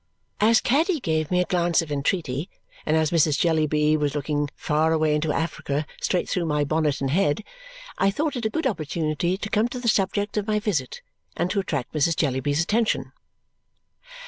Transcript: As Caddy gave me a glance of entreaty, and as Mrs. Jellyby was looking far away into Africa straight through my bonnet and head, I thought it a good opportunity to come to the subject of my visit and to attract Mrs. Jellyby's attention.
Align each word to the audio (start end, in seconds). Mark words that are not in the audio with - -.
As 0.39 0.61
Caddy 0.61 0.99
gave 0.99 1.29
me 1.29 1.41
a 1.41 1.45
glance 1.45 1.79
of 1.83 1.91
entreaty, 1.91 2.49
and 2.87 2.97
as 2.97 3.11
Mrs. 3.11 3.37
Jellyby 3.37 3.95
was 3.97 4.15
looking 4.15 4.49
far 4.55 4.93
away 4.93 5.13
into 5.13 5.31
Africa 5.31 5.85
straight 6.01 6.27
through 6.27 6.47
my 6.47 6.63
bonnet 6.63 7.01
and 7.01 7.11
head, 7.11 7.43
I 7.99 8.09
thought 8.09 8.35
it 8.35 8.43
a 8.47 8.49
good 8.49 8.65
opportunity 8.65 9.37
to 9.37 9.49
come 9.51 9.67
to 9.67 9.79
the 9.79 9.87
subject 9.87 10.37
of 10.37 10.47
my 10.47 10.57
visit 10.57 11.03
and 11.37 11.51
to 11.51 11.59
attract 11.59 11.93
Mrs. 11.93 12.15
Jellyby's 12.15 12.63
attention. 12.63 13.11